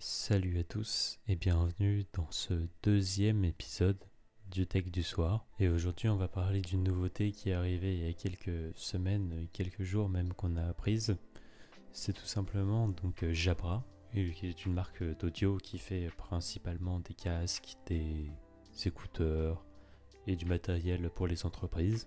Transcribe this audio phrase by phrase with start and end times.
[0.00, 2.54] Salut à tous et bienvenue dans ce
[2.84, 3.98] deuxième épisode
[4.48, 5.44] du Tech du soir.
[5.58, 9.48] Et aujourd'hui, on va parler d'une nouveauté qui est arrivée il y a quelques semaines,
[9.52, 11.16] quelques jours même qu'on a apprise.
[11.90, 13.82] C'est tout simplement donc Jabra,
[14.12, 18.30] qui est une marque d'audio qui fait principalement des casques, des
[18.84, 19.64] écouteurs
[20.28, 22.06] et du matériel pour les entreprises,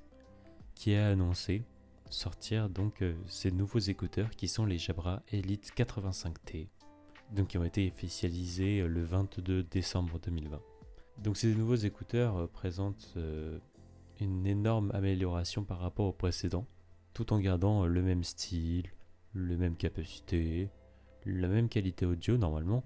[0.75, 1.65] qui a annoncé
[2.09, 6.67] sortir donc euh, ces nouveaux écouteurs qui sont les Jabra Elite 85T,
[7.31, 10.59] donc qui ont été officialisés euh, le 22 décembre 2020.
[11.19, 13.15] Donc ces nouveaux écouteurs euh, présentent
[14.19, 16.67] une énorme amélioration par rapport aux précédents,
[17.13, 18.91] tout en gardant le même style,
[19.33, 20.69] le même capacité,
[21.25, 22.83] la même qualité audio normalement.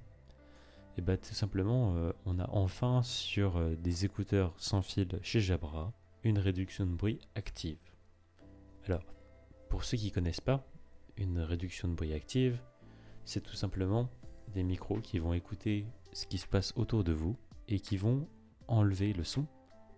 [0.98, 1.94] Et bah tout simplement,
[2.25, 5.91] on a enfin sur des écouteurs sans fil chez Jabra
[6.25, 7.77] une réduction de bruit active.
[8.86, 9.03] Alors,
[9.70, 10.66] pour ceux qui ne connaissent pas,
[11.17, 12.59] une réduction de bruit active,
[13.25, 14.09] c'est tout simplement
[14.64, 17.36] micros qui vont écouter ce qui se passe autour de vous
[17.68, 18.27] et qui vont
[18.68, 19.45] enlever le son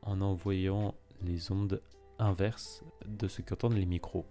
[0.02, 1.81] en envoyant les ondes
[2.19, 4.25] inverses de ce qu'entendent les micros.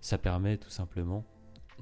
[0.00, 1.24] Ça permet tout simplement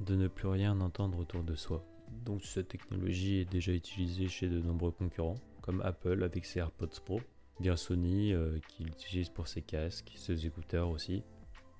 [0.00, 1.84] de ne plus rien entendre autour de soi.
[2.24, 7.00] Donc cette technologie est déjà utilisée chez de nombreux concurrents, comme Apple avec ses AirPods
[7.04, 7.20] Pro,
[7.60, 11.22] bien Sony euh, qui l'utilise pour ses casques, ses écouteurs aussi,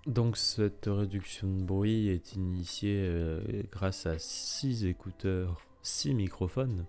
[0.07, 6.87] donc cette réduction de bruit est initiée euh, grâce à 6 écouteurs, 6 microphones.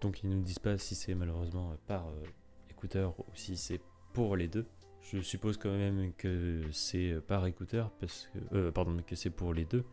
[0.00, 2.22] Donc ils ne nous disent pas si c'est malheureusement par euh,
[2.70, 3.80] écouteur ou si c'est
[4.12, 4.66] pour les deux.
[5.00, 9.54] Je suppose quand même que c'est par écouteur parce que euh, pardon que c'est pour
[9.54, 9.84] les deux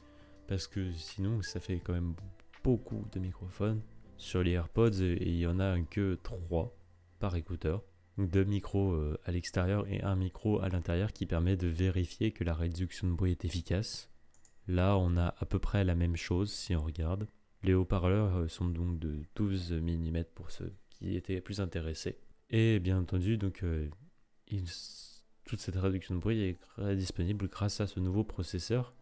[0.47, 2.13] parce que sinon ça fait quand même
[2.63, 3.81] beaucoup de microphones
[4.17, 6.75] sur les AirPods et il y en a que 3
[7.19, 7.83] par écouteur
[8.17, 12.44] deux micros euh, à l'extérieur et un micro à l'intérieur qui permet de vérifier que
[12.44, 14.09] la réduction de bruit est efficace.
[14.67, 17.27] Là, on a à peu près la même chose si on regarde.
[17.66, 22.17] Les haut-parleurs euh, sont donc de 12 mm pour ceux qui étaient plus intéressés.
[22.49, 23.89] Et bien entendu, donc, euh,
[25.45, 28.94] toute cette réduction de bruit est disponible grâce à ce nouveau processeur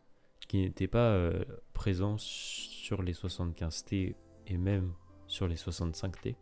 [0.48, 1.32] qui n'était pas
[1.74, 4.16] présent sur les 75T
[4.48, 4.94] et même
[5.28, 6.36] sur les 65T.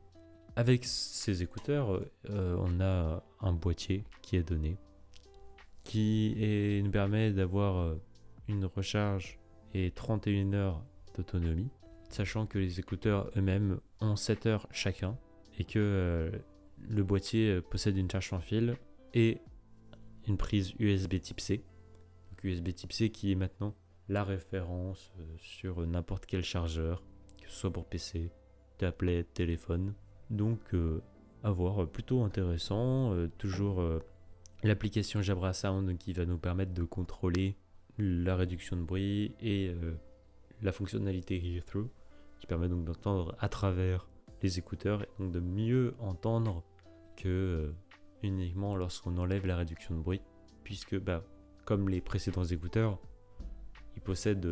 [0.55, 4.77] Avec ces écouteurs, euh, on a un boîtier qui est donné,
[5.83, 7.95] qui nous permet d'avoir euh,
[8.49, 9.39] une recharge
[9.73, 10.83] et 31 heures
[11.15, 11.69] d'autonomie,
[12.13, 15.17] sachant que les écouteurs eux-mêmes ont 7 heures chacun,
[15.59, 16.31] et que euh,
[16.89, 18.75] le boîtier possède une charge sans fil
[19.13, 19.39] et
[20.27, 21.63] une prise USB type C.
[22.29, 23.75] Donc USB type C qui est maintenant
[24.09, 27.03] la référence sur n'importe quel chargeur,
[27.41, 28.31] que ce soit pour PC,
[28.77, 29.93] tablette, téléphone.
[30.29, 31.01] Donc, euh,
[31.43, 33.13] à voir, plutôt intéressant.
[33.13, 33.99] Euh, toujours euh,
[34.63, 37.55] l'application Jabra Sound qui va nous permettre de contrôler
[37.97, 39.75] la réduction de bruit et
[40.61, 41.89] la fonctionnalité Hear Through
[42.41, 44.09] qui permet donc d'entendre à travers
[44.41, 46.63] les écouteurs et donc de mieux entendre
[47.15, 47.73] que
[48.23, 50.21] uniquement lorsqu'on enlève la réduction de bruit
[50.63, 51.23] puisque bah,
[51.65, 52.99] comme les précédents écouteurs
[53.95, 54.45] ils possèdent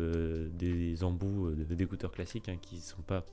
[0.56, 3.24] des embouts d'écouteurs classiques hein, qui ne sont pas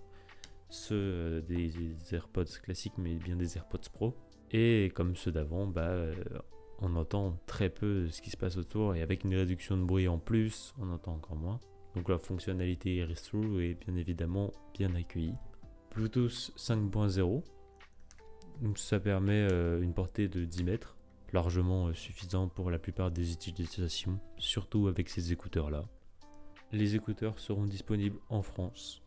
[0.69, 1.71] ceux euh, des,
[2.11, 4.15] AirPods classiques, mais bien des AirPods Pro.
[4.51, 6.13] Et comme ceux d'avant, bah, euh,
[6.79, 10.07] on entend très peu ce qui se passe autour, et avec une réduction de bruit
[10.07, 11.59] en plus, on entend encore moins.
[11.97, 15.33] Donc la fonctionnalité Through est bien évidemment bien accueillie.
[15.95, 17.43] Bluetooth 5.0,
[18.61, 20.95] donc ça permet euh, une portée de 10 mètres,
[21.33, 25.85] largement suffisant pour la plupart des utilisations, surtout avec ces écouteurs là.
[26.71, 29.01] Les écouteurs seront disponibles en France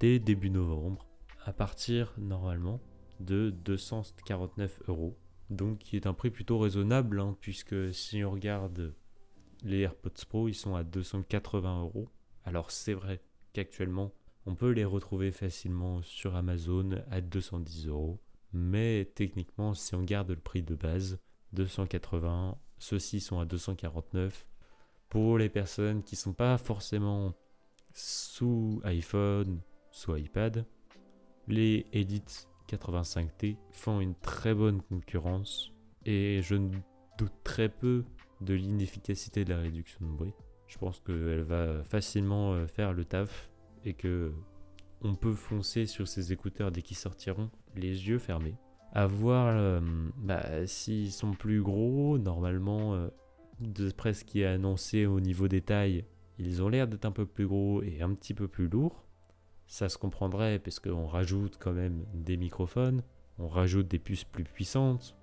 [0.00, 1.06] dès début novembre,
[1.44, 2.80] à partir normalement
[3.20, 5.18] de 249 euros.
[5.50, 8.94] Donc qui est un prix plutôt raisonnable, hein, puisque si on regarde
[9.64, 12.08] les AirPods Pro, ils sont à 280 euros.
[12.44, 13.20] Alors c'est vrai
[13.52, 14.12] qu'actuellement,
[14.46, 18.20] on peut les retrouver facilement sur Amazon à 210 euros.
[18.52, 21.18] Mais techniquement, si on garde le prix de base,
[21.52, 24.46] 280, ceux-ci sont à 249.
[25.08, 27.34] Pour les personnes qui sont pas forcément
[27.94, 29.60] sous iPhone
[29.90, 30.64] soit iPad.
[31.48, 35.72] Les Elite 85T font une très bonne concurrence
[36.04, 36.70] et je ne
[37.18, 38.04] doute très peu
[38.40, 40.34] de l'inefficacité de la réduction de bruit.
[40.72, 43.50] Je pense qu'elle va facilement euh, faire le taf
[43.84, 44.32] et que
[45.02, 48.54] on peut foncer sur ces écouteurs dès qu'ils sortiront, les yeux fermés.
[48.92, 49.80] À voir euh,
[50.16, 53.08] bah, s'ils sont plus gros, normalement, euh,
[53.60, 56.06] d'après ce qui est annoncé au niveau des tailles,
[56.38, 59.04] ils ont l'air d'être un peu plus gros et un petit peu plus lourds
[59.72, 63.02] ça se comprendrait parce qu'on rajoute quand même des microphones,
[63.38, 65.16] on rajoute des puces plus puissantes.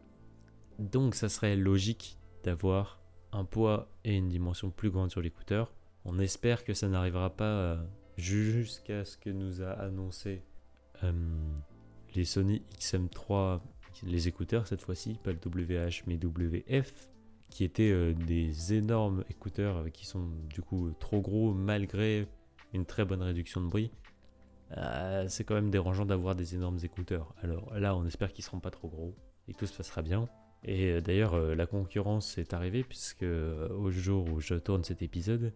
[0.80, 3.00] Donc ça serait logique d'avoir
[3.32, 5.74] un poids et une dimension plus grande sur l'écouteur.
[6.06, 7.78] On espère que ça n'arrivera pas euh,
[8.18, 10.44] jusqu'à ce que nous a annoncé
[11.04, 11.12] euh,
[12.16, 13.62] les Sony XM3,
[14.04, 17.10] les écouteurs cette fois-ci, pas le WH mais WF,
[17.50, 22.28] qui étaient euh, des énormes écouteurs qui sont du coup trop gros malgré
[22.74, 23.92] une très bonne réduction de bruit.
[25.28, 27.34] c'est quand même dérangeant d'avoir des énormes écouteurs.
[27.42, 29.16] Alors là, on espère qu'ils seront pas trop gros
[29.48, 30.30] et que tout se passera bien.
[30.64, 35.54] Et d'ailleurs, la concurrence est arrivée puisque au jour où je tourne cet épisode,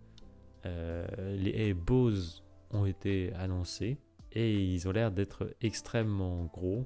[0.63, 3.97] les Bose ont été annoncés
[4.31, 6.85] et ils ont l'air d'être extrêmement gros.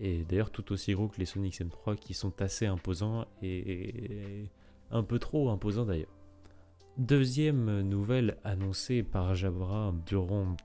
[0.00, 4.48] Et d'ailleurs tout aussi gros que les Sony XM3 qui sont assez imposants et
[4.90, 6.14] un peu trop imposants d'ailleurs.
[6.98, 10.56] Deuxième nouvelle annoncée par Jabra durant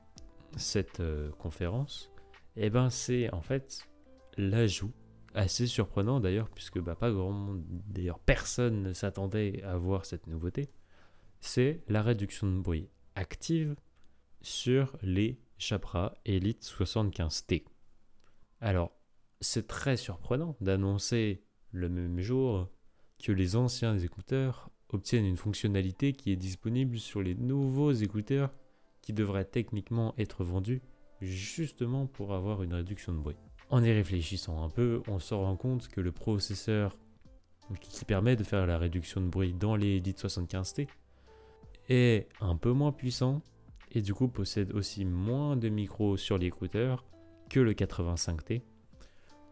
[0.57, 2.11] cette euh, conférence,
[2.57, 3.87] eh ben c'est en fait
[4.37, 4.91] l'ajout
[5.33, 10.27] assez surprenant d'ailleurs puisque bah, pas grand monde, d'ailleurs personne ne s'attendait à voir cette
[10.27, 10.69] nouveauté,
[11.39, 13.75] c'est la réduction de bruit active
[14.41, 17.65] sur les Jabra Elite 75T.
[18.61, 18.91] Alors,
[19.41, 22.69] c'est très surprenant d'annoncer le même jour
[23.23, 28.51] que les anciens écouteurs obtiennent une fonctionnalité qui est disponible sur les nouveaux écouteurs
[29.01, 30.81] qui devraient techniquement être vendus
[31.21, 33.37] justement pour avoir une réduction de bruit.
[33.69, 36.97] En y réfléchissant un peu, on se rend compte que le processeur
[37.81, 40.87] qui permet de faire la réduction de bruit dans les Elite 75T
[41.89, 43.41] est un peu moins puissant
[43.91, 47.03] et du coup possède aussi moins de micros sur l'écouteur
[47.49, 48.61] que le 85T.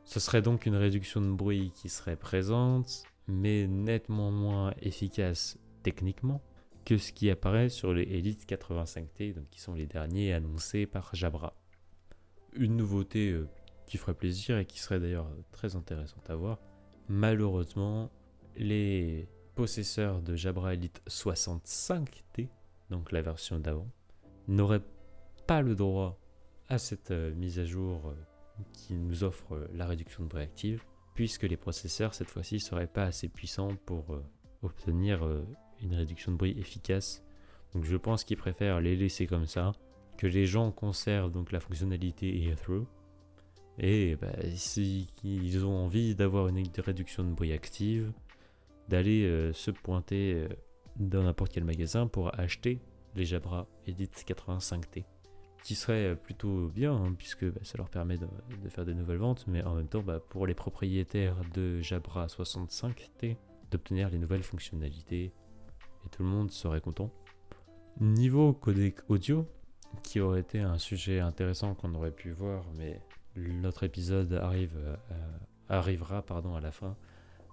[0.06, 6.42] Ce serait donc une réduction de bruit qui serait présente, mais nettement moins efficace techniquement
[6.86, 11.14] que ce qui apparaît sur les Elite 85T, donc qui sont les derniers annoncés par
[11.16, 11.54] Jabra.
[12.54, 13.50] Une nouveauté euh,
[13.86, 16.60] qui ferait plaisir et qui serait d'ailleurs très intéressante à voir.
[17.08, 18.10] Malheureusement,
[18.56, 22.50] les possesseurs de Jabra Elite 65T,
[22.90, 23.88] donc la version d'avant,
[24.48, 24.82] n'aurait
[25.48, 26.20] pas le droit
[26.68, 28.14] à cette euh, mise à jour euh,
[28.74, 30.84] qui nous offre euh, la réduction de bruit active,
[31.14, 34.20] puisque les processeurs cette fois-ci seraient pas assez puissants pour
[34.64, 35.26] obtenir
[35.82, 37.24] une réduction de bruit efficace.
[37.74, 39.72] Donc je pense qu'ils préfèrent les laisser comme ça,
[40.18, 42.86] que les gens conservent donc la fonctionnalité Airthrough.
[43.78, 48.12] Et bah, si ils ont envie d'avoir une réduction de bruit active,
[48.88, 50.48] d'aller se pointer
[50.98, 52.80] dans n'importe quel magasin pour acheter
[53.16, 55.06] les Jabra Edit 85T.
[55.64, 58.28] Qui serait euh, plutôt bien, hein, puisque bah, ça leur permet de,
[58.70, 63.38] faire des nouvelles ventes, mais en même temps, bah, pour les propriétaires de Jabra 65T,
[63.72, 65.34] d'obtenir les nouvelles fonctionnalités,
[66.06, 67.12] et tout le monde serait content.
[68.00, 69.48] Niveau codec audio,
[70.04, 73.02] qui aurait été un sujet intéressant qu'on aurait pu voir, mais
[73.36, 74.96] notre épisode euh,
[75.70, 76.96] arrivera pardon, à la fin,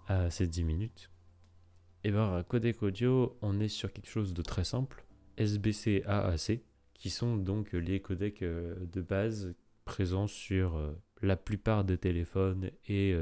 [0.08, 1.11] à ces 10 minutes.
[2.05, 5.05] Et bien, codec audio, on est sur quelque chose de très simple.
[5.37, 6.61] SBC AAC,
[6.94, 10.93] qui sont donc les codecs euh, de base présents sur euh,
[11.23, 13.14] la plupart des téléphones et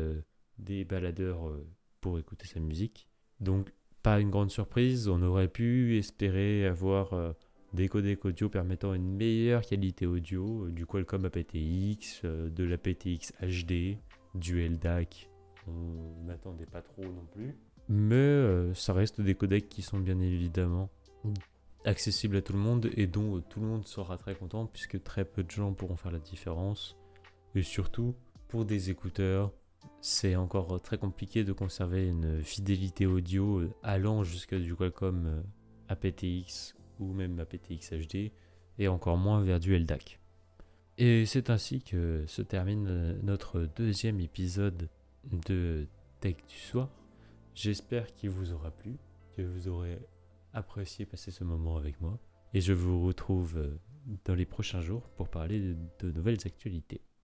[0.59, 1.53] des baladeurs
[2.01, 3.09] pour écouter sa musique.
[3.41, 7.35] Donc pas une grande surprise, on aurait pu espérer avoir
[7.73, 13.99] des codecs audio permettant une meilleure qualité audio, du Qualcomm aptX, de la PTX HD,
[14.35, 15.31] du LDAC.
[15.67, 17.57] On n'attendait pas trop non plus.
[17.89, 20.91] Mais ça reste des codecs qui sont bien évidemment
[21.85, 25.03] accessible à tout le monde et dont euh, tout le monde sera très content puisque
[25.03, 26.97] très peu de gens pourront faire la différence.
[27.55, 28.15] Et surtout,
[28.49, 29.53] pour des écouteurs,
[30.01, 35.43] c'est encore euh, très compliqué de conserver une fidélité audio euh, allant jusqu'à du Qualcomm
[35.89, 38.31] aptX ou même aptX HD
[38.79, 40.21] et encore moins vers du LDAC.
[40.99, 44.89] Et c'est ainsi que se termine notre deuxième épisode
[45.47, 45.87] de
[46.21, 46.91] Tech du soir.
[47.55, 48.97] J'espère qu'il vous aura plu,
[49.37, 49.99] que vous aurez
[50.53, 52.19] apprécié passer ce moment avec moi.
[52.53, 53.79] Et je vous retrouve euh,
[54.25, 57.01] dans les prochains jours pour parler de nouvelles actualités.